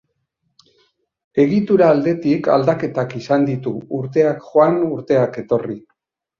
Egitura 1.43 1.89
aldetik 1.97 2.49
aldaketak 2.55 3.15
izan 3.21 3.47
ditu 3.53 3.77
urteak 4.01 4.43
joan 4.51 4.85
urteak 4.99 5.43
etorri. 5.47 5.81